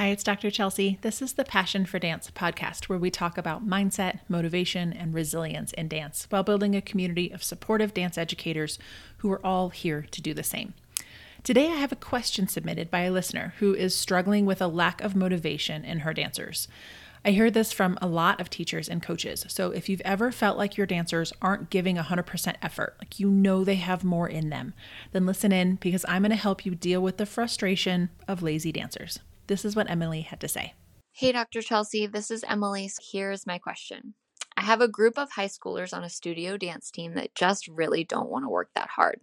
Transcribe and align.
Hi, 0.00 0.06
it's 0.06 0.24
Dr. 0.24 0.50
Chelsea. 0.50 0.98
This 1.02 1.20
is 1.20 1.34
the 1.34 1.44
Passion 1.44 1.84
for 1.84 1.98
Dance 1.98 2.30
podcast, 2.30 2.84
where 2.84 2.98
we 2.98 3.10
talk 3.10 3.36
about 3.36 3.68
mindset, 3.68 4.20
motivation, 4.30 4.94
and 4.94 5.12
resilience 5.12 5.74
in 5.74 5.88
dance 5.88 6.26
while 6.30 6.42
building 6.42 6.74
a 6.74 6.80
community 6.80 7.30
of 7.30 7.44
supportive 7.44 7.92
dance 7.92 8.16
educators 8.16 8.78
who 9.18 9.30
are 9.30 9.44
all 9.44 9.68
here 9.68 10.06
to 10.10 10.22
do 10.22 10.32
the 10.32 10.42
same. 10.42 10.72
Today, 11.44 11.66
I 11.66 11.74
have 11.74 11.92
a 11.92 11.96
question 11.96 12.48
submitted 12.48 12.90
by 12.90 13.00
a 13.00 13.12
listener 13.12 13.52
who 13.58 13.74
is 13.74 13.94
struggling 13.94 14.46
with 14.46 14.62
a 14.62 14.68
lack 14.68 15.02
of 15.02 15.14
motivation 15.14 15.84
in 15.84 15.98
her 15.98 16.14
dancers. 16.14 16.66
I 17.22 17.32
hear 17.32 17.50
this 17.50 17.70
from 17.70 17.98
a 18.00 18.06
lot 18.06 18.40
of 18.40 18.48
teachers 18.48 18.88
and 18.88 19.02
coaches. 19.02 19.44
So 19.48 19.70
if 19.70 19.90
you've 19.90 20.00
ever 20.00 20.32
felt 20.32 20.56
like 20.56 20.78
your 20.78 20.86
dancers 20.86 21.34
aren't 21.42 21.68
giving 21.68 21.96
100% 21.96 22.54
effort, 22.62 22.96
like 23.00 23.20
you 23.20 23.28
know 23.28 23.64
they 23.64 23.74
have 23.74 24.02
more 24.02 24.30
in 24.30 24.48
them, 24.48 24.72
then 25.12 25.26
listen 25.26 25.52
in 25.52 25.74
because 25.74 26.06
I'm 26.08 26.22
going 26.22 26.30
to 26.30 26.36
help 26.36 26.64
you 26.64 26.74
deal 26.74 27.02
with 27.02 27.18
the 27.18 27.26
frustration 27.26 28.08
of 28.26 28.42
lazy 28.42 28.72
dancers. 28.72 29.18
This 29.50 29.64
is 29.64 29.74
what 29.74 29.90
Emily 29.90 30.20
had 30.20 30.38
to 30.42 30.48
say. 30.48 30.74
Hey, 31.10 31.32
Dr. 31.32 31.60
Chelsea, 31.60 32.06
this 32.06 32.30
is 32.30 32.44
Emily. 32.48 32.88
Here's 33.10 33.48
my 33.48 33.58
question. 33.58 34.14
I 34.56 34.60
have 34.60 34.80
a 34.80 34.86
group 34.86 35.18
of 35.18 35.32
high 35.32 35.48
schoolers 35.48 35.92
on 35.92 36.04
a 36.04 36.08
studio 36.08 36.56
dance 36.56 36.88
team 36.88 37.14
that 37.14 37.34
just 37.34 37.66
really 37.66 38.04
don't 38.04 38.30
want 38.30 38.44
to 38.44 38.48
work 38.48 38.70
that 38.76 38.90
hard. 38.90 39.22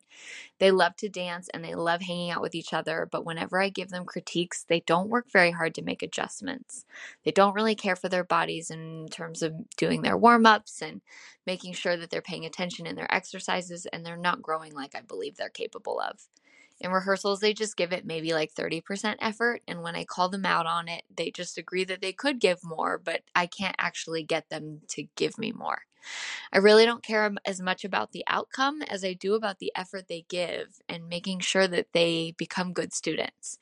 They 0.60 0.70
love 0.70 0.98
to 0.98 1.08
dance 1.08 1.48
and 1.54 1.64
they 1.64 1.76
love 1.76 2.02
hanging 2.02 2.30
out 2.30 2.42
with 2.42 2.56
each 2.56 2.74
other, 2.74 3.08
but 3.10 3.26
whenever 3.26 3.62
I 3.62 3.70
give 3.70 3.88
them 3.88 4.04
critiques, 4.04 4.66
they 4.68 4.82
don't 4.82 5.08
work 5.08 5.32
very 5.32 5.52
hard 5.52 5.74
to 5.76 5.82
make 5.82 6.04
adjustments. 6.04 6.84
They 7.23 7.32
don't 7.32 7.56
really 7.56 7.76
care 7.76 7.96
for 7.96 8.09
their 8.09 8.26
bodies 8.26 8.70
in 8.70 9.08
terms 9.09 9.42
of 9.42 9.54
doing 9.78 10.02
their 10.02 10.18
warm 10.18 10.46
ups 10.46 10.82
and 10.82 11.00
making 11.46 11.72
sure 11.72 11.96
that 11.96 12.09
they're 12.09 12.22
paying 12.22 12.46
attention 12.46 12.86
in 12.86 12.98
their 12.98 13.14
exercises, 13.14 13.86
and 13.94 14.06
they're 14.06 14.18
not 14.18 14.42
growing 14.42 14.73
like 14.73 14.94
I 14.94 15.00
believe 15.00 15.38
they're 15.38 15.48
capable 15.48 16.02
of. 16.02 16.28
In 16.80 16.91
rehearsals, 16.91 17.40
they 17.40 17.54
just 17.54 17.77
give 17.77 17.91
it 17.91 18.05
maybe 18.05 18.34
like 18.34 18.54
30% 18.54 19.16
effort. 19.20 19.62
And 19.67 19.81
when 19.81 19.95
I 19.95 20.05
call 20.05 20.30
them 20.30 20.45
out 20.45 20.66
on 20.66 20.88
it, 20.88 21.03
they 21.16 21.31
just 21.31 21.58
agree 21.58 21.84
that 21.86 22.02
they 22.02 22.13
could 22.13 22.40
give 22.40 22.63
more, 22.63 22.98
but 22.98 23.22
I 23.36 23.48
can't 23.48 23.76
actually 23.80 24.23
get 24.23 24.50
them 24.50 24.81
to 24.89 25.08
give 25.16 25.38
me 25.38 25.52
more. 25.52 25.84
I 26.53 26.59
really 26.59 26.86
don't 26.86 27.03
care 27.03 27.30
as 27.45 27.59
much 27.59 27.84
about 27.84 28.11
the 28.11 28.23
outcome 28.28 28.81
as 28.84 29.03
I 29.03 29.14
do 29.14 29.34
about 29.34 29.59
the 29.59 29.72
effort 29.75 30.08
they 30.08 30.25
give 30.30 30.80
and 30.88 31.09
making 31.09 31.39
sure 31.39 31.67
that 31.67 31.88
they 31.94 32.36
become 32.38 32.73
good 32.73 32.94
students. 32.94 33.59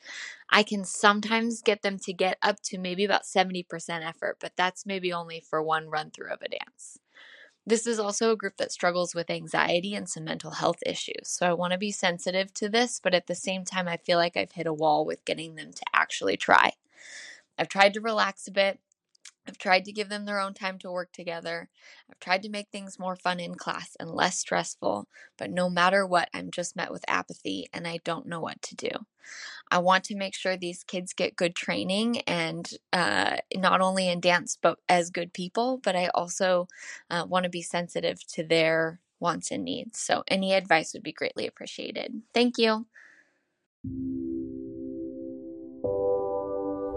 I 0.49 0.63
can 0.63 0.85
sometimes 0.85 1.61
get 1.61 1.81
them 1.81 1.97
to 1.99 2.13
get 2.13 2.37
up 2.41 2.61
to 2.65 2.77
maybe 2.77 3.05
about 3.05 3.23
70% 3.23 3.65
effort, 4.05 4.37
but 4.39 4.53
that's 4.55 4.85
maybe 4.85 5.11
only 5.11 5.39
for 5.39 5.61
one 5.63 5.89
run 5.89 6.11
through 6.11 6.31
of 6.31 6.41
a 6.41 6.49
dance. 6.49 6.99
This 7.67 7.87
is 7.87 7.99
also 7.99 8.31
a 8.31 8.35
group 8.35 8.57
that 8.57 8.71
struggles 8.71 9.15
with 9.15 9.29
anxiety 9.29 9.95
and 9.95 10.07
some 10.07 10.23
mental 10.23 10.51
health 10.51 10.77
issues. 10.85 11.27
So 11.29 11.47
I 11.47 11.53
want 11.53 11.73
to 11.73 11.79
be 11.79 11.91
sensitive 11.91 12.53
to 12.55 12.69
this, 12.69 12.99
but 13.01 13.15
at 13.15 13.25
the 13.25 13.33
same 13.35 13.65
time, 13.65 13.87
I 13.87 13.97
feel 13.97 14.19
like 14.19 14.37
I've 14.37 14.51
hit 14.51 14.67
a 14.67 14.73
wall 14.73 15.03
with 15.05 15.25
getting 15.25 15.55
them 15.55 15.71
to 15.73 15.83
actually 15.93 16.37
try. 16.37 16.73
I've 17.57 17.69
tried 17.69 17.93
to 17.95 18.01
relax 18.01 18.47
a 18.47 18.51
bit. 18.51 18.79
I've 19.47 19.57
tried 19.57 19.85
to 19.85 19.91
give 19.91 20.09
them 20.09 20.25
their 20.25 20.39
own 20.39 20.53
time 20.53 20.79
to 20.79 20.91
work 20.91 21.11
together. 21.11 21.69
I've 22.09 22.19
tried 22.19 22.43
to 22.43 22.49
make 22.49 22.69
things 22.69 22.99
more 22.99 23.15
fun 23.15 23.39
in 23.39 23.55
class 23.55 23.95
and 23.99 24.11
less 24.11 24.37
stressful, 24.37 25.07
but 25.37 25.51
no 25.51 25.69
matter 25.69 26.05
what, 26.05 26.29
I'm 26.33 26.51
just 26.51 26.75
met 26.75 26.91
with 26.91 27.05
apathy 27.07 27.67
and 27.73 27.87
I 27.87 27.99
don't 28.03 28.27
know 28.27 28.39
what 28.39 28.61
to 28.63 28.75
do. 28.75 28.89
I 29.71 29.79
want 29.79 30.03
to 30.05 30.15
make 30.15 30.35
sure 30.35 30.57
these 30.57 30.83
kids 30.83 31.13
get 31.13 31.35
good 31.35 31.55
training 31.55 32.21
and 32.21 32.69
uh, 32.93 33.37
not 33.55 33.81
only 33.81 34.07
in 34.07 34.19
dance, 34.19 34.57
but 34.61 34.79
as 34.87 35.09
good 35.09 35.33
people, 35.33 35.79
but 35.83 35.95
I 35.95 36.09
also 36.13 36.67
uh, 37.09 37.25
want 37.27 37.43
to 37.43 37.49
be 37.49 37.61
sensitive 37.61 38.25
to 38.33 38.43
their 38.43 38.99
wants 39.19 39.51
and 39.51 39.63
needs. 39.63 39.99
So, 39.99 40.23
any 40.27 40.53
advice 40.53 40.93
would 40.93 41.03
be 41.03 41.13
greatly 41.13 41.47
appreciated. 41.47 42.21
Thank 42.33 42.57
you. 42.57 42.85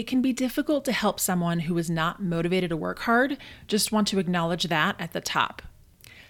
It 0.00 0.06
can 0.06 0.22
be 0.22 0.32
difficult 0.32 0.86
to 0.86 0.92
help 0.92 1.20
someone 1.20 1.58
who 1.60 1.76
is 1.76 1.90
not 1.90 2.22
motivated 2.22 2.70
to 2.70 2.76
work 2.78 3.00
hard, 3.00 3.36
just 3.68 3.92
want 3.92 4.08
to 4.08 4.18
acknowledge 4.18 4.62
that 4.64 4.96
at 4.98 5.12
the 5.12 5.20
top. 5.20 5.60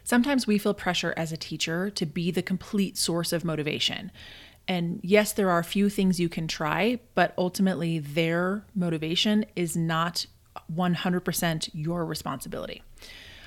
Sometimes 0.03 0.44
we 0.44 0.58
feel 0.58 0.75
pressure 0.75 1.14
as 1.16 1.31
a 1.31 1.36
teacher 1.36 1.88
to 1.91 2.04
be 2.04 2.32
the 2.32 2.42
complete 2.42 2.98
source 2.98 3.32
of 3.32 3.44
motivation. 3.44 4.10
And 4.66 4.98
yes, 5.04 5.32
there 5.32 5.50
are 5.50 5.60
a 5.60 5.64
few 5.64 5.88
things 5.88 6.19
you 6.19 6.28
can 6.28 6.48
try, 6.48 6.98
but 7.14 7.32
ultimately 7.38 8.00
their 8.00 8.64
motivation 8.75 9.47
is 9.54 9.76
not 9.76 10.26
100% 10.75 11.70
your 11.72 12.04
responsibility. 12.04 12.82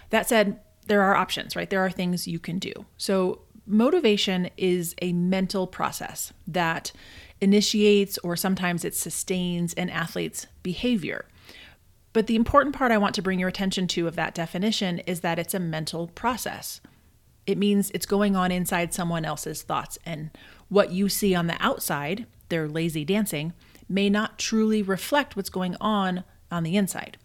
That 0.09 0.29
said, 0.29 0.61
there 0.87 1.01
are 1.01 1.15
options, 1.15 1.53
right? 1.53 1.69
There 1.69 1.83
are 1.83 1.91
things 1.91 2.29
you 2.29 2.39
can 2.39 2.59
do. 2.59 2.71
So, 2.95 3.41
motivation 3.65 4.49
is 4.55 4.95
a 5.01 5.11
mental 5.11 5.67
process 5.67 6.31
that 6.47 6.93
initiates 7.43 8.17
or 8.19 8.35
sometimes 8.35 8.83
it 8.83 8.95
sustains 8.95 9.73
an 9.73 9.89
athlete's 9.89 10.47
behavior. 10.63 11.25
But 12.13 12.27
the 12.27 12.35
important 12.35 12.75
part 12.75 12.91
I 12.91 12.97
want 12.97 13.13
to 13.15 13.21
bring 13.21 13.39
your 13.39 13.49
attention 13.49 13.87
to 13.89 14.07
of 14.07 14.15
that 14.15 14.33
definition 14.33 14.99
is 14.99 15.19
that 15.21 15.37
it's 15.37 15.53
a 15.53 15.59
mental 15.59 16.07
process. 16.07 16.79
It 17.45 17.57
means 17.57 17.91
it's 17.91 18.05
going 18.05 18.35
on 18.35 18.51
inside 18.51 18.93
someone 18.93 19.25
else's 19.25 19.63
thoughts, 19.63 19.99
and 20.05 20.29
what 20.69 20.91
you 20.91 21.09
see 21.09 21.35
on 21.35 21.47
the 21.47 21.57
outside, 21.59 22.25
their 22.47 22.69
lazy 22.69 23.03
dancing, 23.03 23.51
may 23.89 24.09
not 24.09 24.39
truly 24.39 24.81
reflect 24.81 25.35
what's 25.35 25.49
going 25.49 25.75
on 25.81 26.23
on 26.49 26.63
the 26.63 26.77
inside. 26.77 27.17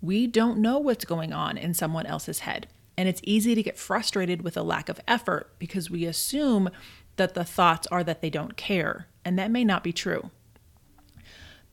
We 0.00 0.28
don't 0.28 0.58
know 0.58 0.78
what's 0.78 1.04
going 1.04 1.32
on 1.32 1.56
in 1.58 1.74
someone 1.74 2.06
else's 2.06 2.40
head, 2.40 2.68
and 2.96 3.08
it's 3.08 3.22
easy 3.24 3.56
to 3.56 3.62
get 3.62 3.78
frustrated 3.78 4.42
with 4.42 4.56
a 4.56 4.62
lack 4.62 4.88
of 4.88 5.00
effort 5.08 5.50
because 5.58 5.90
we 5.90 6.04
assume 6.04 6.70
that 7.16 7.34
the 7.34 7.44
thoughts 7.44 7.86
are 7.88 8.04
that 8.04 8.20
they 8.20 8.30
don't 8.30 8.56
care, 8.56 9.08
and 9.26 9.36
that 9.36 9.50
may 9.50 9.64
not 9.64 9.82
be 9.82 9.92
true. 9.92 10.30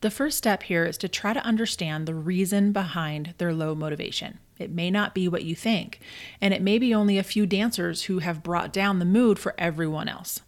The 0.00 0.10
first 0.10 0.36
step 0.36 0.64
here 0.64 0.84
is 0.84 0.98
to 0.98 1.08
try 1.08 1.32
to 1.32 1.46
understand 1.46 2.04
the 2.04 2.14
reason 2.14 2.72
behind 2.72 3.32
their 3.38 3.54
low 3.54 3.76
motivation. 3.76 4.40
It 4.58 4.72
may 4.72 4.90
not 4.90 5.14
be 5.14 5.28
what 5.28 5.44
you 5.44 5.54
think, 5.54 6.00
and 6.40 6.52
it 6.52 6.60
may 6.60 6.78
be 6.78 6.92
only 6.92 7.16
a 7.16 7.22
few 7.22 7.46
dancers 7.46 8.02
who 8.02 8.18
have 8.18 8.42
brought 8.42 8.72
down 8.72 8.98
the 8.98 9.04
mood 9.04 9.38
for 9.38 9.54
everyone 9.56 10.08
else. 10.08 10.40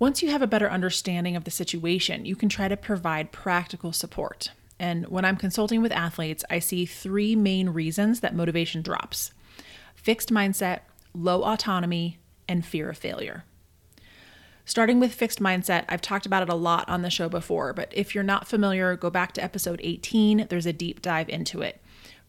Once 0.00 0.22
you 0.22 0.30
have 0.30 0.42
a 0.42 0.46
better 0.48 0.68
understanding 0.68 1.36
of 1.36 1.44
the 1.44 1.52
situation, 1.52 2.24
you 2.24 2.34
can 2.34 2.48
try 2.48 2.66
to 2.66 2.76
provide 2.76 3.30
practical 3.30 3.92
support. 3.92 4.50
And 4.80 5.06
when 5.06 5.24
I'm 5.24 5.36
consulting 5.36 5.80
with 5.82 5.92
athletes, 5.92 6.44
I 6.50 6.58
see 6.58 6.84
three 6.84 7.36
main 7.36 7.68
reasons 7.68 8.20
that 8.20 8.34
motivation 8.34 8.82
drops 8.82 9.32
fixed 9.94 10.30
mindset, 10.30 10.80
low 11.14 11.44
autonomy, 11.44 12.18
and 12.48 12.66
fear 12.66 12.90
of 12.90 12.98
failure. 12.98 13.44
Starting 14.64 15.00
with 15.00 15.12
fixed 15.12 15.40
mindset, 15.40 15.84
I've 15.88 16.00
talked 16.00 16.24
about 16.24 16.42
it 16.42 16.48
a 16.48 16.54
lot 16.54 16.88
on 16.88 17.02
the 17.02 17.10
show 17.10 17.28
before, 17.28 17.72
but 17.72 17.92
if 17.92 18.14
you're 18.14 18.22
not 18.22 18.46
familiar, 18.46 18.96
go 18.96 19.10
back 19.10 19.32
to 19.32 19.42
episode 19.42 19.80
18. 19.82 20.46
There's 20.48 20.66
a 20.66 20.72
deep 20.72 21.02
dive 21.02 21.28
into 21.28 21.62
it. 21.62 21.80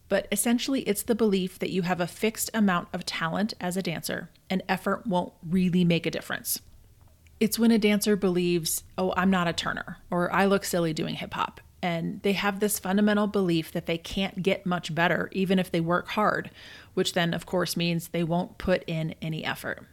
But 0.08 0.26
essentially, 0.30 0.82
it's 0.82 1.02
the 1.02 1.14
belief 1.14 1.58
that 1.60 1.70
you 1.70 1.82
have 1.82 2.00
a 2.00 2.06
fixed 2.06 2.50
amount 2.52 2.88
of 2.92 3.06
talent 3.06 3.54
as 3.60 3.76
a 3.76 3.82
dancer 3.82 4.30
and 4.50 4.62
effort 4.68 5.06
won't 5.06 5.32
really 5.48 5.84
make 5.84 6.06
a 6.06 6.10
difference. 6.10 6.60
It's 7.40 7.58
when 7.58 7.70
a 7.70 7.78
dancer 7.78 8.16
believes, 8.16 8.82
oh, 8.98 9.14
I'm 9.16 9.30
not 9.30 9.48
a 9.48 9.52
turner, 9.52 9.98
or 10.10 10.32
I 10.32 10.46
look 10.46 10.64
silly 10.64 10.92
doing 10.92 11.14
hip 11.14 11.34
hop. 11.34 11.60
And 11.82 12.22
they 12.22 12.32
have 12.32 12.60
this 12.60 12.78
fundamental 12.78 13.26
belief 13.26 13.72
that 13.72 13.86
they 13.86 13.98
can't 13.98 14.42
get 14.42 14.64
much 14.64 14.94
better 14.94 15.28
even 15.32 15.58
if 15.58 15.70
they 15.70 15.80
work 15.80 16.08
hard, 16.08 16.50
which 16.94 17.12
then, 17.12 17.34
of 17.34 17.46
course, 17.46 17.76
means 17.76 18.08
they 18.08 18.24
won't 18.24 18.58
put 18.58 18.82
in 18.86 19.14
any 19.20 19.44
effort. 19.44 19.86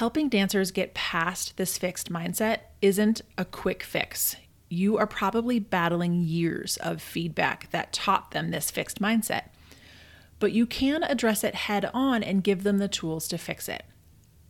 Helping 0.00 0.30
dancers 0.30 0.70
get 0.70 0.94
past 0.94 1.58
this 1.58 1.76
fixed 1.76 2.10
mindset 2.10 2.60
isn't 2.80 3.20
a 3.36 3.44
quick 3.44 3.82
fix. 3.82 4.34
You 4.70 4.96
are 4.96 5.06
probably 5.06 5.58
battling 5.58 6.22
years 6.22 6.78
of 6.78 7.02
feedback 7.02 7.70
that 7.72 7.92
taught 7.92 8.30
them 8.30 8.50
this 8.50 8.70
fixed 8.70 8.98
mindset. 8.98 9.50
But 10.38 10.52
you 10.52 10.64
can 10.64 11.02
address 11.02 11.44
it 11.44 11.54
head 11.54 11.90
on 11.92 12.22
and 12.22 12.42
give 12.42 12.62
them 12.62 12.78
the 12.78 12.88
tools 12.88 13.28
to 13.28 13.36
fix 13.36 13.68
it. 13.68 13.82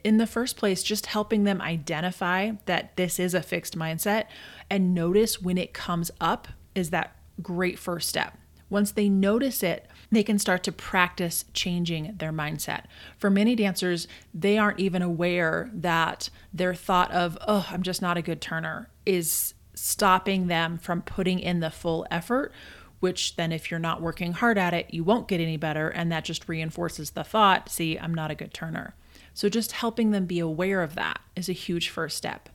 In 0.05 0.19
the 0.19 0.27
first 0.29 0.57
place, 0.57 0.85
just 0.85 1.07
helping 1.07 1.43
them 1.43 1.61
identify 1.61 2.53
that 2.67 2.97
this 2.97 3.19
is 3.19 3.35
a 3.35 3.43
fixed 3.43 3.77
mindset 3.77 4.27
and 4.71 4.95
notice 4.95 5.43
when 5.43 5.59
it 5.59 5.75
comes 5.75 6.13
up 6.21 6.47
is 6.77 6.91
that 6.91 7.17
great 7.43 7.77
first 7.77 8.09
step. 8.09 8.39
Once 8.71 8.93
they 8.93 9.09
notice 9.09 9.63
it, 9.63 9.87
they 10.13 10.23
can 10.23 10.39
start 10.39 10.63
to 10.63 10.73
practice 10.73 11.45
changing 11.53 12.15
their 12.19 12.33
mindset. 12.33 12.85
For 13.19 13.29
many 13.29 13.55
dancers, 13.55 14.09
they 14.33 14.57
aren't 14.57 14.81
even 14.81 15.03
aware 15.03 15.71
that 15.75 16.31
their 16.55 16.75
thought 16.75 17.11
of, 17.11 17.37
oh, 17.47 17.69
I'm 17.71 17.83
just 17.83 18.01
not 18.01 18.17
a 18.17 18.23
good 18.23 18.41
turner, 18.41 18.89
is 19.05 19.55
stopping 19.75 20.47
them 20.47 20.79
from 20.79 21.03
putting 21.03 21.41
in 21.41 21.61
the 21.61 21.71
full 21.71 22.07
effort, 22.11 22.53
which 23.01 23.37
then, 23.37 23.51
if 23.51 23.71
you're 23.71 23.81
not 23.81 24.03
working 24.03 24.33
hard 24.33 24.59
at 24.59 24.75
it, 24.75 24.93
you 24.93 25.03
won't 25.03 25.29
get 25.29 25.41
any 25.41 25.57
better. 25.57 25.89
And 25.89 26.13
that 26.13 26.25
just 26.25 26.49
reinforces 26.49 27.11
the 27.11 27.25
thought, 27.25 27.69
see, 27.69 27.99
I'm 27.99 28.15
not 28.15 28.31
a 28.31 28.35
good 28.35 28.53
turner. 28.53 28.95
So, 29.33 29.49
just 29.49 29.73
helping 29.73 30.11
them 30.11 30.27
be 30.27 30.39
aware 30.39 30.83
of 30.83 30.95
that 30.97 31.21
is 31.35 31.49
a 31.49 31.55
huge 31.55 31.89
first 31.89 32.17
step. 32.17 32.51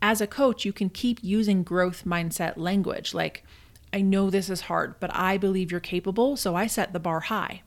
As 0.00 0.20
a 0.20 0.26
coach, 0.26 0.64
you 0.64 0.72
can 0.72 0.88
keep 0.88 1.18
using 1.22 1.62
growth 1.62 2.04
mindset 2.04 2.56
language 2.56 3.14
like, 3.14 3.44
I 3.92 4.00
know 4.00 4.30
this 4.30 4.48
is 4.48 4.62
hard, 4.62 4.98
but 5.00 5.14
I 5.14 5.36
believe 5.36 5.70
you're 5.70 5.80
capable, 5.80 6.36
so 6.36 6.54
I 6.54 6.66
set 6.66 6.92
the 6.92 7.00
bar 7.00 7.20
high. 7.20 7.62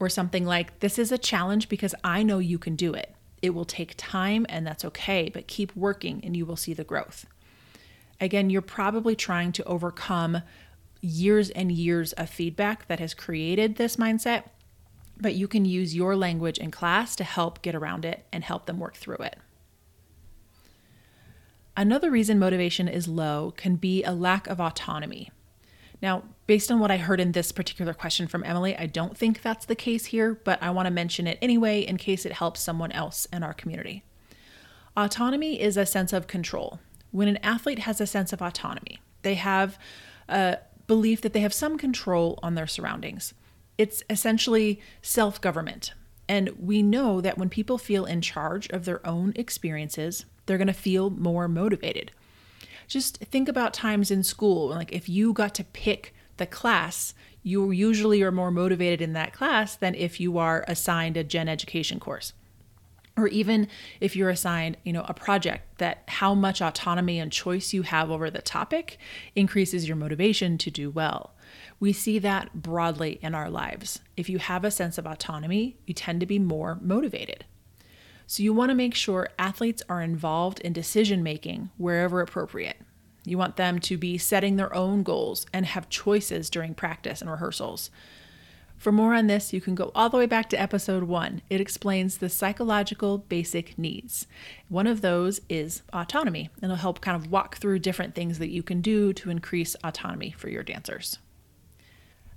Or 0.00 0.08
something 0.08 0.44
like, 0.44 0.80
This 0.80 0.98
is 0.98 1.12
a 1.12 1.18
challenge 1.18 1.68
because 1.68 1.94
I 2.02 2.22
know 2.22 2.38
you 2.38 2.58
can 2.58 2.76
do 2.76 2.94
it. 2.94 3.14
It 3.42 3.50
will 3.50 3.64
take 3.64 3.94
time 3.96 4.46
and 4.48 4.66
that's 4.66 4.84
okay, 4.84 5.30
but 5.32 5.48
keep 5.48 5.74
working 5.76 6.20
and 6.24 6.36
you 6.36 6.46
will 6.46 6.56
see 6.56 6.74
the 6.74 6.84
growth. 6.84 7.26
Again, 8.20 8.50
you're 8.50 8.62
probably 8.62 9.16
trying 9.16 9.52
to 9.52 9.64
overcome 9.64 10.42
years 11.00 11.50
and 11.50 11.72
years 11.72 12.12
of 12.12 12.30
feedback 12.30 12.86
that 12.86 13.00
has 13.00 13.12
created 13.12 13.76
this 13.76 13.96
mindset, 13.96 14.44
but 15.20 15.34
you 15.34 15.48
can 15.48 15.64
use 15.64 15.94
your 15.94 16.14
language 16.16 16.58
in 16.58 16.70
class 16.70 17.16
to 17.16 17.24
help 17.24 17.60
get 17.62 17.74
around 17.74 18.04
it 18.04 18.24
and 18.32 18.44
help 18.44 18.66
them 18.66 18.78
work 18.78 18.94
through 18.94 19.16
it. 19.16 19.36
Another 21.76 22.10
reason 22.10 22.38
motivation 22.38 22.86
is 22.86 23.08
low 23.08 23.52
can 23.56 23.76
be 23.76 24.02
a 24.04 24.12
lack 24.12 24.46
of 24.46 24.60
autonomy. 24.60 25.30
Now, 26.02 26.24
based 26.46 26.70
on 26.70 26.80
what 26.80 26.90
I 26.90 26.96
heard 26.96 27.20
in 27.20 27.32
this 27.32 27.52
particular 27.52 27.94
question 27.94 28.26
from 28.26 28.44
Emily, 28.44 28.76
I 28.76 28.86
don't 28.86 29.16
think 29.16 29.40
that's 29.40 29.64
the 29.64 29.76
case 29.76 30.06
here, 30.06 30.34
but 30.34 30.62
I 30.62 30.70
want 30.70 30.86
to 30.86 30.90
mention 30.90 31.26
it 31.26 31.38
anyway 31.40 31.80
in 31.80 31.96
case 31.96 32.26
it 32.26 32.32
helps 32.32 32.60
someone 32.60 32.92
else 32.92 33.26
in 33.32 33.42
our 33.42 33.54
community. 33.54 34.04
Autonomy 34.96 35.60
is 35.60 35.76
a 35.76 35.86
sense 35.86 36.12
of 36.12 36.26
control. 36.26 36.80
When 37.12 37.28
an 37.28 37.38
athlete 37.38 37.80
has 37.80 38.00
a 38.00 38.06
sense 38.06 38.32
of 38.32 38.42
autonomy, 38.42 39.00
they 39.22 39.34
have 39.34 39.78
a 40.28 40.58
belief 40.86 41.22
that 41.22 41.32
they 41.32 41.40
have 41.40 41.54
some 41.54 41.78
control 41.78 42.38
on 42.42 42.54
their 42.54 42.66
surroundings. 42.66 43.32
It's 43.78 44.02
essentially 44.10 44.80
self 45.00 45.40
government. 45.40 45.94
And 46.28 46.50
we 46.58 46.82
know 46.82 47.20
that 47.20 47.38
when 47.38 47.48
people 47.48 47.78
feel 47.78 48.04
in 48.04 48.20
charge 48.20 48.68
of 48.68 48.84
their 48.84 49.06
own 49.06 49.32
experiences, 49.36 50.26
they're 50.46 50.58
going 50.58 50.66
to 50.66 50.72
feel 50.72 51.10
more 51.10 51.48
motivated. 51.48 52.12
Just 52.88 53.18
think 53.18 53.48
about 53.48 53.72
times 53.72 54.10
in 54.10 54.22
school, 54.22 54.68
like 54.68 54.92
if 54.92 55.08
you 55.08 55.32
got 55.32 55.54
to 55.54 55.64
pick 55.64 56.14
the 56.36 56.46
class, 56.46 57.14
you 57.42 57.70
usually 57.70 58.22
are 58.22 58.32
more 58.32 58.50
motivated 58.50 59.00
in 59.00 59.12
that 59.14 59.32
class 59.32 59.76
than 59.76 59.94
if 59.94 60.20
you 60.20 60.38
are 60.38 60.64
assigned 60.68 61.16
a 61.16 61.24
gen 61.24 61.48
education 61.48 61.98
course. 61.98 62.32
Or 63.16 63.28
even 63.28 63.68
if 64.00 64.16
you're 64.16 64.30
assigned, 64.30 64.78
you 64.84 64.92
know, 64.92 65.04
a 65.06 65.12
project 65.12 65.78
that 65.78 66.04
how 66.08 66.34
much 66.34 66.62
autonomy 66.62 67.18
and 67.18 67.30
choice 67.30 67.74
you 67.74 67.82
have 67.82 68.10
over 68.10 68.30
the 68.30 68.40
topic 68.40 68.98
increases 69.36 69.86
your 69.86 69.96
motivation 69.96 70.56
to 70.58 70.70
do 70.70 70.88
well. 70.88 71.34
We 71.78 71.92
see 71.92 72.18
that 72.20 72.54
broadly 72.54 73.18
in 73.20 73.34
our 73.34 73.50
lives. 73.50 74.00
If 74.16 74.30
you 74.30 74.38
have 74.38 74.64
a 74.64 74.70
sense 74.70 74.96
of 74.96 75.06
autonomy, 75.06 75.76
you 75.86 75.92
tend 75.92 76.20
to 76.20 76.26
be 76.26 76.38
more 76.38 76.78
motivated. 76.80 77.44
So 78.26 78.42
you 78.42 78.52
want 78.52 78.70
to 78.70 78.74
make 78.74 78.94
sure 78.94 79.28
athletes 79.38 79.82
are 79.88 80.00
involved 80.00 80.60
in 80.60 80.72
decision 80.72 81.22
making 81.22 81.70
wherever 81.76 82.20
appropriate. 82.20 82.78
You 83.24 83.38
want 83.38 83.56
them 83.56 83.78
to 83.80 83.96
be 83.96 84.18
setting 84.18 84.56
their 84.56 84.74
own 84.74 85.02
goals 85.02 85.46
and 85.52 85.66
have 85.66 85.88
choices 85.88 86.50
during 86.50 86.74
practice 86.74 87.20
and 87.20 87.30
rehearsals. 87.30 87.90
For 88.76 88.90
more 88.90 89.14
on 89.14 89.28
this, 89.28 89.52
you 89.52 89.60
can 89.60 89.76
go 89.76 89.92
all 89.94 90.10
the 90.10 90.16
way 90.16 90.26
back 90.26 90.48
to 90.48 90.60
episode 90.60 91.04
one. 91.04 91.40
It 91.48 91.60
explains 91.60 92.18
the 92.18 92.28
psychological 92.28 93.18
basic 93.18 93.78
needs. 93.78 94.26
One 94.68 94.88
of 94.88 95.02
those 95.02 95.40
is 95.48 95.82
autonomy, 95.92 96.50
and 96.56 96.64
it'll 96.64 96.76
help 96.76 97.00
kind 97.00 97.16
of 97.16 97.30
walk 97.30 97.58
through 97.58 97.78
different 97.78 98.16
things 98.16 98.40
that 98.40 98.50
you 98.50 98.64
can 98.64 98.80
do 98.80 99.12
to 99.12 99.30
increase 99.30 99.76
autonomy 99.84 100.34
for 100.36 100.48
your 100.48 100.64
dancers. 100.64 101.18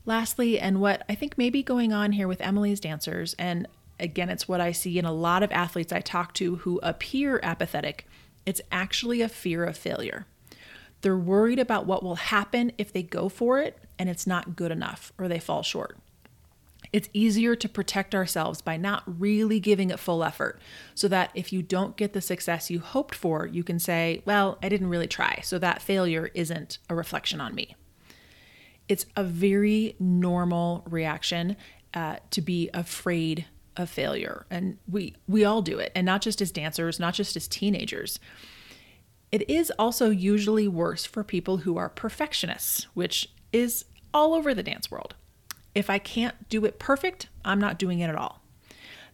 Lastly, 0.05 0.59
and 0.59 0.79
what 0.79 1.03
I 1.09 1.15
think 1.15 1.35
may 1.35 1.49
be 1.49 1.63
going 1.63 1.91
on 1.91 2.11
here 2.11 2.27
with 2.27 2.41
Emily's 2.41 2.79
dancers, 2.79 3.33
and 3.39 3.67
again, 3.99 4.29
it's 4.29 4.47
what 4.47 4.61
I 4.61 4.71
see 4.71 4.97
in 4.97 5.05
a 5.05 5.13
lot 5.13 5.43
of 5.43 5.51
athletes 5.51 5.93
I 5.93 6.01
talk 6.01 6.33
to 6.35 6.57
who 6.57 6.79
appear 6.83 7.39
apathetic. 7.43 8.07
It's 8.45 8.61
actually 8.71 9.21
a 9.21 9.29
fear 9.29 9.63
of 9.65 9.77
failure. 9.77 10.25
They're 11.01 11.17
worried 11.17 11.59
about 11.59 11.85
what 11.85 12.03
will 12.03 12.15
happen 12.15 12.71
if 12.77 12.91
they 12.91 13.03
go 13.03 13.29
for 13.29 13.59
it 13.59 13.77
and 13.99 14.09
it's 14.09 14.27
not 14.27 14.55
good 14.55 14.71
enough 14.71 15.13
or 15.17 15.27
they 15.27 15.39
fall 15.39 15.63
short. 15.63 15.97
It's 16.93 17.09
easier 17.13 17.55
to 17.55 17.67
protect 17.67 18.15
ourselves 18.15 18.61
by 18.61 18.77
not 18.77 19.03
really 19.19 19.59
giving 19.59 19.89
it 19.89 19.99
full 19.99 20.23
effort 20.23 20.59
so 20.93 21.07
that 21.09 21.31
if 21.33 21.51
you 21.51 21.61
don't 21.61 21.97
get 21.97 22.13
the 22.13 22.21
success 22.21 22.69
you 22.69 22.79
hoped 22.79 23.15
for, 23.15 23.45
you 23.45 23.63
can 23.63 23.79
say, 23.79 24.21
Well, 24.25 24.57
I 24.63 24.69
didn't 24.69 24.89
really 24.89 25.07
try, 25.07 25.41
so 25.43 25.59
that 25.59 25.81
failure 25.81 26.29
isn't 26.33 26.77
a 26.89 26.95
reflection 26.95 27.41
on 27.41 27.53
me. 27.53 27.75
It's 28.87 29.05
a 29.15 29.23
very 29.23 29.95
normal 29.99 30.83
reaction 30.89 31.57
uh, 31.93 32.17
to 32.31 32.41
be 32.41 32.69
afraid 32.73 33.45
of 33.77 33.89
failure. 33.89 34.45
And 34.49 34.77
we 34.87 35.15
we 35.27 35.45
all 35.45 35.61
do 35.61 35.79
it 35.79 35.91
and 35.95 36.05
not 36.05 36.21
just 36.21 36.41
as 36.41 36.51
dancers 36.51 36.99
not 36.99 37.13
just 37.13 37.35
as 37.35 37.47
teenagers. 37.47 38.19
It 39.31 39.49
is 39.49 39.71
also 39.77 40.09
usually 40.09 40.67
worse 40.67 41.05
for 41.05 41.23
people 41.23 41.57
who 41.57 41.77
are 41.77 41.89
perfectionists 41.89 42.87
which 42.93 43.29
is 43.51 43.85
all 44.13 44.33
over 44.33 44.53
the 44.53 44.63
dance 44.63 44.89
world. 44.89 45.15
If 45.73 45.89
i 45.89 45.99
can't 45.99 46.49
do 46.49 46.65
it 46.65 46.79
perfect 46.79 47.27
i'm 47.43 47.59
not 47.59 47.79
doing 47.79 47.99
it 47.99 48.09
at 48.09 48.15
all. 48.15 48.41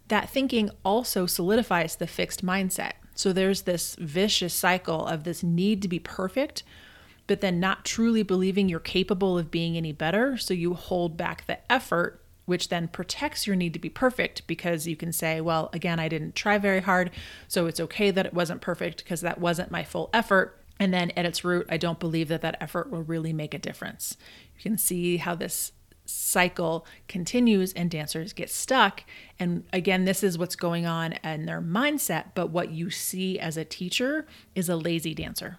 That 0.08 0.28
thinking 0.28 0.70
also 0.84 1.26
solidifies 1.26 1.96
the 1.96 2.06
fixed 2.06 2.44
mindset. 2.44 2.92
So 3.14 3.32
there's 3.32 3.62
this 3.62 3.94
vicious 3.96 4.54
cycle 4.54 5.06
of 5.06 5.24
this 5.24 5.42
need 5.42 5.82
to 5.82 5.88
be 5.88 5.98
perfect 5.98 6.62
but 7.26 7.40
then 7.40 7.60
not 7.60 7.84
truly 7.84 8.22
believing 8.22 8.68
you're 8.68 8.80
capable 8.80 9.38
of 9.38 9.50
being 9.50 9.76
any 9.76 9.92
better. 9.92 10.36
So 10.36 10.54
you 10.54 10.74
hold 10.74 11.16
back 11.16 11.46
the 11.46 11.58
effort 11.72 12.21
which 12.44 12.68
then 12.68 12.88
protects 12.88 13.46
your 13.46 13.56
need 13.56 13.72
to 13.72 13.78
be 13.78 13.88
perfect 13.88 14.46
because 14.46 14.86
you 14.86 14.96
can 14.96 15.12
say, 15.12 15.40
well, 15.40 15.70
again, 15.72 16.00
I 16.00 16.08
didn't 16.08 16.34
try 16.34 16.58
very 16.58 16.80
hard, 16.80 17.10
so 17.48 17.66
it's 17.66 17.80
okay 17.80 18.10
that 18.10 18.26
it 18.26 18.34
wasn't 18.34 18.60
perfect 18.60 18.98
because 18.98 19.20
that 19.20 19.40
wasn't 19.40 19.70
my 19.70 19.84
full 19.84 20.10
effort. 20.12 20.58
And 20.80 20.92
then 20.92 21.12
at 21.12 21.26
its 21.26 21.44
root, 21.44 21.66
I 21.68 21.76
don't 21.76 22.00
believe 22.00 22.28
that 22.28 22.40
that 22.40 22.56
effort 22.60 22.90
will 22.90 23.02
really 23.02 23.32
make 23.32 23.54
a 23.54 23.58
difference. 23.58 24.16
You 24.56 24.62
can 24.62 24.78
see 24.78 25.18
how 25.18 25.34
this 25.34 25.72
cycle 26.04 26.86
continues 27.08 27.72
and 27.72 27.90
dancers 27.90 28.32
get 28.32 28.50
stuck. 28.50 29.04
And 29.38 29.64
again, 29.72 30.04
this 30.04 30.22
is 30.22 30.36
what's 30.36 30.56
going 30.56 30.86
on 30.86 31.12
in 31.24 31.46
their 31.46 31.60
mindset, 31.60 32.32
but 32.34 32.50
what 32.50 32.70
you 32.70 32.90
see 32.90 33.38
as 33.38 33.56
a 33.56 33.64
teacher 33.64 34.26
is 34.54 34.68
a 34.68 34.76
lazy 34.76 35.14
dancer. 35.14 35.58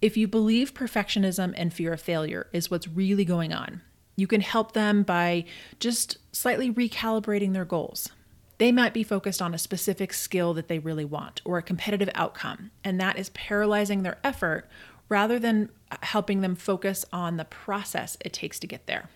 If 0.00 0.16
you 0.16 0.28
believe 0.28 0.74
perfectionism 0.74 1.52
and 1.56 1.72
fear 1.72 1.92
of 1.92 2.00
failure 2.00 2.48
is 2.52 2.70
what's 2.70 2.88
really 2.88 3.24
going 3.24 3.52
on, 3.52 3.82
you 4.20 4.26
can 4.26 4.42
help 4.42 4.72
them 4.72 5.02
by 5.02 5.46
just 5.80 6.18
slightly 6.30 6.70
recalibrating 6.70 7.54
their 7.54 7.64
goals. 7.64 8.10
They 8.58 8.70
might 8.70 8.92
be 8.92 9.02
focused 9.02 9.40
on 9.40 9.54
a 9.54 9.58
specific 9.58 10.12
skill 10.12 10.52
that 10.52 10.68
they 10.68 10.78
really 10.78 11.06
want 11.06 11.40
or 11.46 11.56
a 11.56 11.62
competitive 11.62 12.10
outcome, 12.14 12.70
and 12.84 13.00
that 13.00 13.18
is 13.18 13.30
paralyzing 13.30 14.02
their 14.02 14.18
effort 14.22 14.68
rather 15.08 15.38
than 15.38 15.70
uh, 15.90 15.96
helping 16.02 16.42
them 16.42 16.54
focus 16.54 17.06
on 17.12 17.38
the 17.38 17.46
process 17.46 18.18
it 18.20 18.34
takes 18.34 18.58
to 18.60 18.66
get 18.66 18.86
there. 18.86 19.08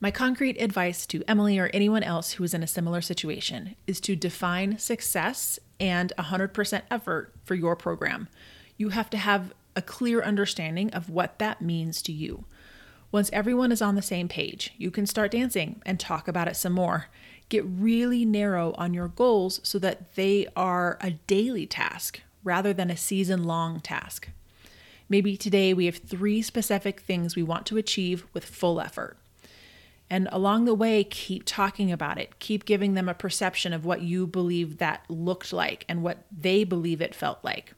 My 0.00 0.10
concrete 0.10 0.56
advice 0.58 1.04
to 1.08 1.22
Emily 1.28 1.58
or 1.58 1.70
anyone 1.74 2.02
else 2.02 2.32
who 2.32 2.44
is 2.44 2.54
in 2.54 2.62
a 2.62 2.66
similar 2.66 3.02
situation 3.02 3.76
is 3.86 4.00
to 4.00 4.16
define 4.16 4.78
success 4.78 5.58
and 5.78 6.10
100% 6.18 6.82
effort 6.90 7.34
for 7.44 7.54
your 7.54 7.76
program. 7.76 8.28
You 8.78 8.88
have 8.88 9.10
to 9.10 9.18
have 9.18 9.52
a 9.76 9.82
clear 9.82 10.22
understanding 10.22 10.90
of 10.94 11.10
what 11.10 11.38
that 11.38 11.60
means 11.60 12.00
to 12.02 12.12
you. 12.12 12.46
Once 13.12 13.28
everyone 13.32 13.72
is 13.72 13.82
on 13.82 13.96
the 13.96 14.02
same 14.02 14.28
page, 14.28 14.72
you 14.78 14.90
can 14.90 15.04
start 15.04 15.32
dancing 15.32 15.82
and 15.84 15.98
talk 15.98 16.28
about 16.28 16.46
it 16.46 16.54
some 16.54 16.72
more. 16.72 17.06
Get 17.48 17.64
really 17.64 18.24
narrow 18.24 18.72
on 18.78 18.94
your 18.94 19.08
goals 19.08 19.60
so 19.64 19.80
that 19.80 20.14
they 20.14 20.46
are 20.54 20.96
a 21.00 21.10
daily 21.10 21.66
task 21.66 22.20
rather 22.44 22.72
than 22.72 22.88
a 22.88 22.96
season 22.96 23.44
long 23.44 23.80
task. 23.80 24.28
Maybe 25.08 25.36
today 25.36 25.74
we 25.74 25.86
have 25.86 25.96
three 25.96 26.40
specific 26.40 27.00
things 27.00 27.34
we 27.34 27.42
want 27.42 27.66
to 27.66 27.76
achieve 27.76 28.26
with 28.32 28.44
full 28.44 28.80
effort. 28.80 29.16
And 30.08 30.28
along 30.30 30.64
the 30.64 30.74
way, 30.74 31.02
keep 31.02 31.42
talking 31.44 31.90
about 31.90 32.18
it. 32.18 32.38
Keep 32.38 32.64
giving 32.64 32.94
them 32.94 33.08
a 33.08 33.14
perception 33.14 33.72
of 33.72 33.84
what 33.84 34.02
you 34.02 34.26
believe 34.26 34.78
that 34.78 35.04
looked 35.08 35.52
like 35.52 35.84
and 35.88 36.04
what 36.04 36.24
they 36.30 36.62
believe 36.62 37.00
it 37.00 37.14
felt 37.14 37.38
like. 37.42 37.74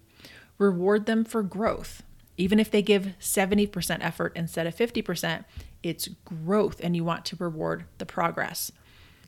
Reward 0.58 1.06
them 1.06 1.24
for 1.24 1.42
growth. 1.42 2.02
Even 2.36 2.58
if 2.58 2.70
they 2.70 2.82
give 2.82 3.14
70% 3.20 3.98
effort 4.00 4.32
instead 4.34 4.66
of 4.66 4.76
50%, 4.76 5.44
it's 5.82 6.08
growth 6.24 6.80
and 6.82 6.96
you 6.96 7.04
want 7.04 7.24
to 7.26 7.36
reward 7.36 7.84
the 7.98 8.06
progress. 8.06 8.72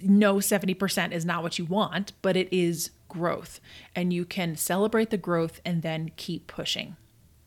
No, 0.03 0.37
70% 0.37 1.13
is 1.13 1.25
not 1.25 1.43
what 1.43 1.59
you 1.59 1.65
want, 1.65 2.13
but 2.23 2.37
it 2.37 2.53
is 2.53 2.91
growth. 3.09 3.61
And 3.95 4.13
you 4.13 4.25
can 4.25 4.57
celebrate 4.57 5.11
the 5.11 5.17
growth 5.17 5.61
and 5.65 5.83
then 5.83 6.11
keep 6.17 6.47
pushing. 6.47 6.97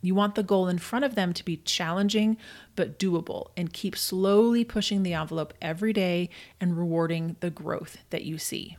You 0.02 0.16
want 0.16 0.36
the 0.36 0.44
goal 0.44 0.68
in 0.68 0.78
front 0.78 1.06
of 1.06 1.16
them 1.16 1.34
to 1.34 1.44
be 1.44 1.58
challenging 1.58 2.38
but 2.76 3.00
doable 3.00 3.48
and 3.58 3.74
keep 3.74 3.98
slowly 3.98 4.64
pushing 4.64 5.04
the 5.04 5.14
envelope 5.14 5.54
every 5.62 5.92
day 5.92 6.30
and 6.62 6.78
rewarding 6.78 7.36
the 7.40 7.50
growth 7.50 7.98
that 8.12 8.24
you 8.24 8.38
see. 8.38 8.78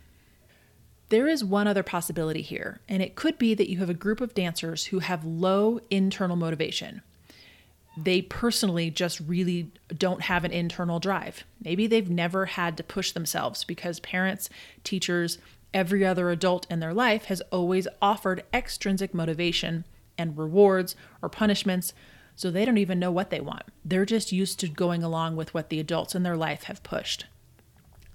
There 1.11 1.27
is 1.27 1.43
one 1.43 1.67
other 1.67 1.83
possibility 1.83 2.43
here, 2.43 2.81
and 2.89 3.03
it 3.03 3.15
could 3.15 3.39
be 3.39 3.55
that 3.55 3.71
you 3.71 3.79
have 3.79 3.89
a 3.89 3.95
group 3.95 4.21
of 4.21 4.35
dancers 4.35 4.87
who 4.87 4.99
have 4.99 5.25
low 5.25 5.81
internal 5.91 6.37
motivation. 6.37 7.01
They 7.97 8.23
personally 8.23 8.91
just 8.91 9.19
really 9.21 9.73
don't 9.97 10.23
have 10.23 10.45
an 10.45 10.53
internal 10.53 11.01
drive. 11.01 11.45
Maybe 11.65 11.87
they've 11.87 12.11
never 12.11 12.47
had 12.47 12.77
to 12.77 12.85
push 12.85 13.13
themselves 13.13 13.65
because 13.65 14.01
parents, 14.01 14.51
teachers, 14.85 15.39
every 15.75 16.05
other 16.05 16.31
adult 16.31 16.67
in 16.71 16.81
their 16.81 16.95
life 16.95 17.25
has 17.25 17.41
always 17.51 17.89
offered 18.01 18.45
extrinsic 18.53 19.15
motivation 19.15 19.85
and 20.19 20.37
rewards 20.37 20.95
or 21.23 21.29
punishments, 21.29 21.95
so 22.37 22.51
they 22.51 22.65
don't 22.65 22.79
even 22.79 22.99
know 22.99 23.11
what 23.11 23.31
they 23.31 23.41
want. 23.41 23.65
They're 23.85 24.05
just 24.05 24.31
used 24.31 24.61
to 24.61 24.69
going 24.69 25.03
along 25.03 25.37
with 25.37 25.55
what 25.55 25.71
the 25.71 25.81
adults 25.81 26.15
in 26.15 26.23
their 26.23 26.37
life 26.37 26.65
have 26.65 26.83
pushed. 26.83 27.27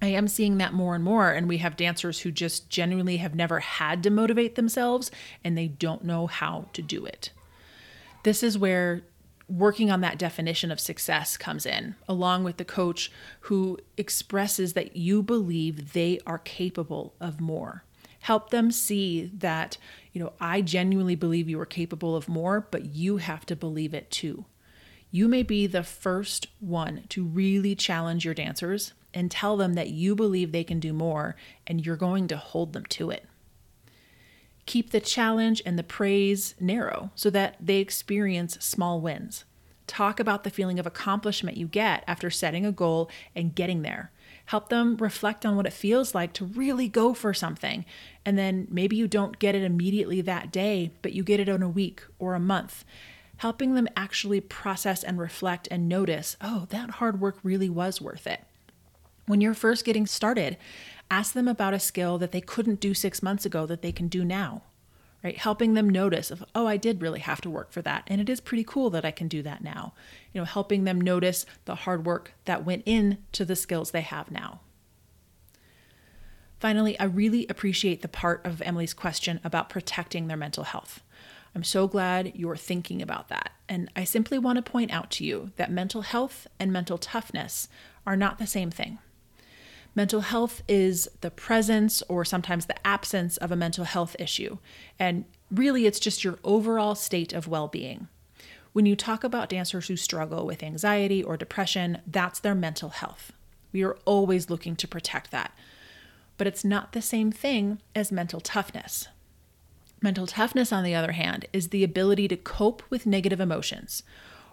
I 0.04 0.08
am 0.08 0.28
seeing 0.28 0.58
that 0.58 0.74
more 0.74 0.96
and 0.96 1.04
more, 1.04 1.32
and 1.32 1.48
we 1.48 1.60
have 1.60 1.78
dancers 1.78 2.20
who 2.20 2.32
just 2.32 2.70
genuinely 2.70 3.18
have 3.18 3.36
never 3.36 3.62
had 3.62 4.04
to 4.04 4.10
motivate 4.10 4.56
themselves 4.56 5.10
and 5.46 5.58
they 5.58 5.70
don't 5.70 6.04
know 6.04 6.28
how 6.28 6.66
to 6.74 6.82
do 6.82 7.06
it. 7.06 7.32
This 8.24 8.44
is 8.44 8.58
where 8.58 9.04
working 9.48 9.90
on 9.90 10.02
that 10.02 10.20
definition 10.20 10.72
of 10.72 10.80
success 10.82 11.38
comes 11.38 11.66
in, 11.66 11.96
along 12.06 12.44
with 12.44 12.58
the 12.58 12.66
coach 12.66 13.14
who 13.42 13.78
expresses 13.96 14.74
that 14.74 14.98
you 14.98 15.24
believe 15.24 15.94
they 15.94 16.20
are 16.28 16.40
capable 16.40 17.14
of 17.22 17.40
more. 17.40 17.86
Help 18.20 18.50
them 18.50 18.72
see 18.72 19.32
that, 19.34 19.78
you 20.12 20.22
know, 20.22 20.34
I 20.38 20.60
genuinely 20.60 21.16
believe 21.16 21.48
you 21.48 21.62
are 21.62 21.66
capable 21.66 22.14
of 22.14 22.28
more, 22.28 22.68
but 22.72 22.88
you 22.88 23.18
have 23.18 23.46
to 23.46 23.56
believe 23.56 23.94
it 23.94 24.12
too. 24.12 24.44
You 25.12 25.30
may 25.30 25.44
be 25.44 25.66
the 25.66 25.84
first 25.84 26.48
one 26.60 27.06
to 27.08 27.24
really 27.24 27.74
challenge 27.74 28.26
your 28.26 28.34
dancers 28.34 28.92
and 29.14 29.30
tell 29.30 29.58
them 29.58 29.74
that 29.74 29.90
you 29.90 30.16
believe 30.16 30.52
they 30.52 30.64
can 30.64 30.80
do 30.80 30.94
more 30.94 31.36
and 31.68 31.86
you're 31.86 31.96
going 31.96 32.28
to 32.28 32.38
hold 32.38 32.74
them 32.74 32.86
to 32.86 33.10
it. 33.10 33.26
Keep 34.66 34.92
the 34.92 35.02
challenge 35.02 35.62
and 35.66 35.78
the 35.78 35.84
praise 35.84 36.56
narrow 36.60 37.12
so 37.16 37.30
that 37.30 37.58
they 37.60 37.78
experience 37.78 38.58
small 38.62 39.02
wins. 39.02 39.44
Talk 39.88 40.20
about 40.20 40.44
the 40.44 40.50
feeling 40.50 40.80
of 40.80 40.88
accomplishment 40.88 41.58
you 41.58 41.68
get 41.68 42.04
after 42.08 42.30
setting 42.30 42.66
a 42.66 42.72
goal 42.72 43.10
and 43.36 43.54
getting 43.54 43.82
there. 43.82 44.12
Help 44.46 44.70
them 44.70 44.98
reflect 44.98 45.46
on 45.46 45.56
what 45.56 45.66
it 45.66 45.74
feels 45.74 46.16
like 46.16 46.34
to 46.34 46.46
really 46.46 46.88
go 46.88 47.14
for 47.14 47.34
something. 47.34 47.86
And 48.26 48.38
then 48.38 48.68
maybe 48.70 48.96
you 48.96 49.08
don't 49.08 49.40
get 49.40 49.56
it 49.56 49.64
immediately 49.64 50.22
that 50.22 50.52
day, 50.52 50.92
but 51.02 51.14
you 51.14 51.24
get 51.24 51.40
it 51.40 51.50
in 51.50 51.62
a 51.62 51.70
week 51.70 52.04
or 52.20 52.34
a 52.34 52.40
month. 52.40 52.86
Helping 53.38 53.76
them 53.76 53.88
actually 53.96 54.40
process 54.40 55.04
and 55.04 55.18
reflect 55.20 55.68
and 55.72 55.90
notice, 55.90 56.38
oh, 56.42 56.68
that 56.70 56.92
hard 56.92 57.20
work 57.20 57.38
really 57.44 57.70
was 57.70 58.00
worth 58.00 58.28
it. 58.28 58.42
When 59.26 59.40
you're 59.40 59.54
first 59.54 59.86
getting 59.86 60.06
started, 60.06 60.58
ask 61.10 61.34
them 61.34 61.48
about 61.48 61.74
a 61.74 61.80
skill 61.80 62.18
that 62.18 62.32
they 62.32 62.42
couldn't 62.42 62.80
do 62.80 62.94
six 62.94 63.24
months 63.24 63.46
ago 63.46 63.66
that 63.66 63.82
they 63.82 63.92
can 63.92 64.08
do 64.08 64.26
now, 64.26 64.64
right? 65.24 65.38
Helping 65.38 65.74
them 65.74 65.90
notice 65.90 66.30
of, 66.30 66.44
oh, 66.54 66.68
I 66.68 66.76
did 66.76 67.02
really 67.02 67.22
have 67.22 67.40
to 67.42 67.50
work 67.50 67.72
for 67.72 67.82
that. 67.84 68.04
And 68.08 68.20
it 68.20 68.30
is 68.30 68.42
pretty 68.42 68.66
cool 68.66 68.90
that 68.90 69.06
I 69.06 69.12
can 69.12 69.28
do 69.28 69.42
that 69.44 69.64
now. 69.64 69.94
You 70.34 70.42
know, 70.42 70.46
helping 70.46 70.84
them 70.84 71.00
notice 71.00 71.46
the 71.66 71.76
hard 71.76 72.06
work 72.06 72.34
that 72.46 72.66
went 72.66 72.84
into 72.86 73.46
the 73.46 73.56
skills 73.56 73.92
they 73.92 74.02
have 74.02 74.30
now. 74.30 74.60
Finally, 76.60 76.98
I 77.00 77.06
really 77.06 77.46
appreciate 77.48 78.02
the 78.02 78.08
part 78.08 78.46
of 78.46 78.62
Emily's 78.62 78.94
question 78.94 79.40
about 79.44 79.70
protecting 79.70 80.28
their 80.28 80.38
mental 80.38 80.64
health. 80.64 81.02
I'm 81.56 81.64
so 81.64 81.88
glad 81.88 82.36
you're 82.36 82.56
thinking 82.56 83.02
about 83.02 83.30
that. 83.30 83.52
And 83.70 83.90
I 83.96 84.06
simply 84.06 84.40
want 84.40 84.58
to 84.58 84.72
point 84.72 84.92
out 84.92 85.12
to 85.12 85.26
you 85.26 85.52
that 85.58 85.72
mental 85.72 86.02
health 86.02 86.48
and 86.60 86.74
mental 86.74 86.98
toughness 86.98 87.68
are 88.06 88.16
not 88.16 88.38
the 88.38 88.48
same 88.48 88.72
thing. 88.72 88.98
Mental 89.96 90.22
health 90.22 90.64
is 90.68 91.08
the 91.22 91.30
presence 91.30 92.02
or 92.10 92.26
sometimes 92.26 92.66
the 92.66 92.88
absence 92.88 93.38
of 93.38 93.52
a 93.52 93.56
mental 93.56 93.86
health 93.86 94.16
issue. 94.18 94.58
And 94.98 95.26
really, 95.52 95.86
it's 95.86 96.00
just 96.00 96.24
your 96.24 96.40
overall 96.44 96.96
state 96.96 97.32
of 97.32 97.48
well 97.48 97.68
being. 97.68 98.08
When 98.74 98.88
you 98.88 98.96
talk 98.96 99.24
about 99.24 99.50
dancers 99.50 99.88
who 99.88 99.96
struggle 99.96 100.48
with 100.48 100.64
anxiety 100.64 101.24
or 101.24 101.38
depression, 101.38 102.00
that's 102.08 102.40
their 102.40 102.56
mental 102.56 102.90
health. 102.90 103.32
We 103.72 103.84
are 103.84 103.98
always 104.06 104.50
looking 104.50 104.76
to 104.78 104.88
protect 104.88 105.30
that. 105.30 105.56
But 106.38 106.48
it's 106.48 106.66
not 106.66 106.94
the 106.94 107.02
same 107.02 107.32
thing 107.32 107.80
as 107.94 108.12
mental 108.12 108.40
toughness. 108.40 109.08
Mental 110.02 110.26
toughness, 110.26 110.74
on 110.74 110.84
the 110.84 110.96
other 110.96 111.12
hand, 111.12 111.46
is 111.54 111.70
the 111.70 111.84
ability 111.84 112.28
to 112.28 112.36
cope 112.36 112.82
with 112.90 113.06
negative 113.06 113.40
emotions. 113.40 114.02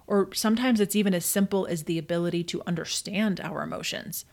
Or 0.06 0.28
sometimes 0.34 0.80
it's 0.80 0.94
even 0.94 1.14
as 1.14 1.24
simple 1.24 1.66
as 1.66 1.84
the 1.84 1.98
ability 1.98 2.44
to 2.44 2.62
understand 2.66 3.40
our 3.40 3.62
emotions. 3.62 4.26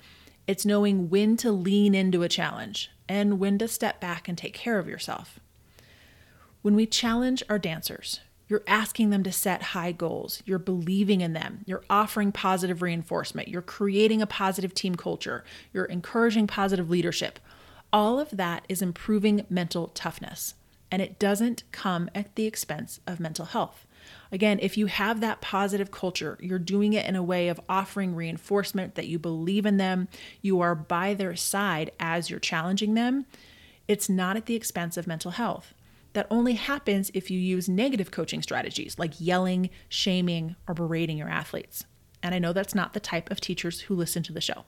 It's 0.48 0.66
knowing 0.66 1.10
when 1.10 1.36
to 1.38 1.52
lean 1.52 1.94
into 1.94 2.24
a 2.24 2.30
challenge 2.30 2.90
and 3.10 3.38
when 3.38 3.58
to 3.60 3.68
step 3.68 4.00
back 4.00 4.30
and 4.30 4.38
take 4.38 4.54
care 4.54 4.80
of 4.80 4.88
yourself. 4.88 5.40
When 6.62 6.76
we 6.76 6.86
challenge 6.86 7.44
our 7.50 7.60
dancers, 7.60 8.22
you're 8.48 8.64
asking 8.66 9.10
them 9.10 9.24
to 9.24 9.32
set 9.32 9.62
high 9.62 9.92
goals. 9.92 10.42
You're 10.46 10.58
believing 10.58 11.20
in 11.20 11.34
them. 11.34 11.64
You're 11.66 11.84
offering 11.90 12.32
positive 12.32 12.82
reinforcement. 12.82 13.50
You're 13.50 13.62
creating 13.62 14.22
a 14.22 14.28
positive 14.28 14.74
team 14.74 14.96
culture. 14.96 15.44
You're 15.74 15.86
encouraging 15.86 16.48
positive 16.48 16.90
leadership. 16.90 17.40
All 17.92 18.20
of 18.20 18.30
that 18.32 18.64
is 18.70 18.82
improving 18.82 19.46
mental 19.50 19.88
toughness, 19.90 20.54
and 20.92 21.02
it 21.02 21.20
doesn't 21.20 21.64
come 21.72 22.10
at 22.16 22.36
the 22.36 22.46
expense 22.46 23.00
of 23.06 23.20
mental 23.20 23.46
health. 23.46 23.86
Again, 24.32 24.60
if 24.62 24.78
you 24.78 24.88
have 24.88 25.20
that 25.22 25.42
positive 25.42 25.92
culture, 25.92 26.38
you're 26.42 26.60
doing 26.60 26.94
it 26.94 27.06
in 27.06 27.16
a 27.16 27.24
way 27.24 27.48
of 27.50 27.60
offering 27.70 28.16
reinforcement 28.16 28.96
that 28.96 29.08
you 29.08 29.20
believe 29.20 29.66
in 29.66 29.78
them, 29.78 30.08
you 30.42 30.62
are 30.62 30.76
by 30.76 31.14
their 31.14 31.36
side 31.36 31.92
as 32.00 32.30
you're 32.30 32.40
challenging 32.40 32.94
them. 32.94 33.26
It's 33.88 34.10
not 34.10 34.36
at 34.36 34.46
the 34.46 34.56
expense 34.56 34.98
of 34.98 35.08
mental 35.08 35.32
health. 35.32 35.74
That 36.14 36.28
only 36.30 36.54
happens 36.54 37.12
if 37.14 37.30
you 37.30 37.40
use 37.40 37.70
negative 37.70 38.12
coaching 38.12 38.42
strategies 38.42 38.98
like 38.98 39.14
yelling, 39.20 39.70
shaming, 39.88 40.56
or 40.68 40.74
berating 40.74 41.18
your 41.18 41.30
athletes. 41.30 41.86
And 42.24 42.34
I 42.34 42.40
know 42.40 42.54
that's 42.54 42.76
not 42.76 42.94
the 42.94 43.00
type 43.00 43.30
of 43.30 43.40
teachers 43.40 43.82
who 43.82 43.96
listen 43.96 44.24
to 44.24 44.34
the 44.34 44.42
show. 44.42 44.66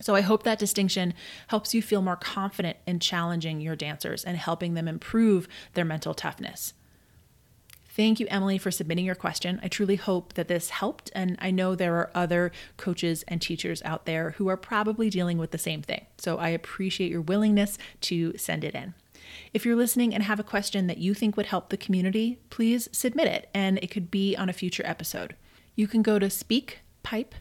So 0.00 0.14
I 0.14 0.20
hope 0.20 0.42
that 0.42 0.58
distinction 0.58 1.14
helps 1.48 1.74
you 1.74 1.82
feel 1.82 2.02
more 2.02 2.16
confident 2.16 2.76
in 2.86 3.00
challenging 3.00 3.60
your 3.60 3.76
dancers 3.76 4.24
and 4.24 4.36
helping 4.36 4.74
them 4.74 4.88
improve 4.88 5.48
their 5.74 5.84
mental 5.84 6.14
toughness. 6.14 6.74
Thank 7.88 8.18
you, 8.18 8.26
Emily, 8.28 8.58
for 8.58 8.72
submitting 8.72 9.04
your 9.04 9.14
question. 9.14 9.60
I 9.62 9.68
truly 9.68 9.94
hope 9.94 10.32
that 10.32 10.48
this 10.48 10.70
helped, 10.70 11.12
and 11.14 11.38
I 11.40 11.52
know 11.52 11.76
there 11.76 11.94
are 11.94 12.10
other 12.12 12.50
coaches 12.76 13.24
and 13.28 13.40
teachers 13.40 13.82
out 13.82 14.04
there 14.04 14.30
who 14.32 14.48
are 14.48 14.56
probably 14.56 15.10
dealing 15.10 15.38
with 15.38 15.52
the 15.52 15.58
same 15.58 15.80
thing. 15.80 16.04
So 16.18 16.38
I 16.38 16.48
appreciate 16.48 17.12
your 17.12 17.20
willingness 17.20 17.78
to 18.02 18.36
send 18.36 18.64
it 18.64 18.74
in. 18.74 18.94
If 19.52 19.64
you're 19.64 19.76
listening 19.76 20.12
and 20.12 20.24
have 20.24 20.40
a 20.40 20.44
question 20.44 20.88
that 20.88 20.98
you 20.98 21.14
think 21.14 21.36
would 21.36 21.46
help 21.46 21.68
the 21.68 21.76
community, 21.76 22.40
please 22.50 22.88
submit 22.90 23.28
it, 23.28 23.48
and 23.54 23.78
it 23.78 23.92
could 23.92 24.10
be 24.10 24.34
on 24.34 24.48
a 24.48 24.52
future 24.52 24.82
episode. 24.84 25.36
You 25.76 25.86
can 25.86 26.02
go 26.02 26.18
to 26.18 26.26
speakpipe.com 26.26 27.40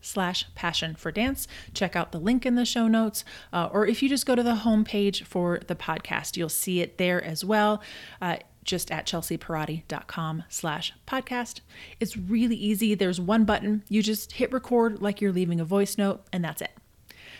slash 0.00 0.46
passion 0.54 0.94
for 0.94 1.10
dance 1.10 1.48
check 1.74 1.96
out 1.96 2.12
the 2.12 2.20
link 2.20 2.44
in 2.44 2.54
the 2.54 2.64
show 2.64 2.88
notes 2.88 3.24
uh, 3.52 3.68
or 3.72 3.86
if 3.86 4.02
you 4.02 4.08
just 4.08 4.26
go 4.26 4.34
to 4.34 4.42
the 4.42 4.56
homepage 4.56 5.22
for 5.22 5.60
the 5.66 5.74
podcast 5.74 6.36
you'll 6.36 6.48
see 6.48 6.80
it 6.80 6.98
there 6.98 7.22
as 7.22 7.44
well 7.44 7.82
uh, 8.20 8.36
just 8.64 8.90
at 8.90 9.06
chelseapierotti.com 9.06 10.44
slash 10.48 10.92
podcast. 11.06 11.60
It's 12.00 12.16
really 12.16 12.56
easy. 12.56 12.94
There's 12.94 13.20
one 13.20 13.44
button. 13.44 13.82
You 13.88 14.02
just 14.02 14.32
hit 14.32 14.52
record 14.52 15.00
like 15.02 15.20
you're 15.20 15.32
leaving 15.32 15.60
a 15.60 15.64
voice 15.64 15.98
note, 15.98 16.22
and 16.32 16.44
that's 16.44 16.62
it. 16.62 16.72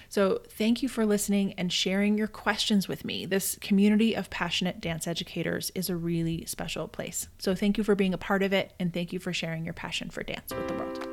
So, 0.08 0.42
thank 0.46 0.82
you 0.82 0.90
for 0.90 1.06
listening 1.06 1.54
and 1.54 1.72
sharing 1.72 2.18
your 2.18 2.26
questions 2.26 2.86
with 2.86 3.02
me. 3.02 3.24
This 3.24 3.56
community 3.62 4.14
of 4.14 4.28
passionate 4.28 4.78
dance 4.78 5.06
educators 5.06 5.72
is 5.74 5.88
a 5.88 5.96
really 5.96 6.44
special 6.44 6.86
place. 6.86 7.28
So, 7.38 7.54
thank 7.54 7.78
you 7.78 7.84
for 7.84 7.94
being 7.94 8.12
a 8.12 8.18
part 8.18 8.42
of 8.42 8.52
it, 8.52 8.74
and 8.78 8.92
thank 8.92 9.14
you 9.14 9.18
for 9.18 9.32
sharing 9.32 9.64
your 9.64 9.74
passion 9.74 10.10
for 10.10 10.22
dance 10.22 10.52
with 10.52 10.68
the 10.68 10.74
world. 10.74 11.11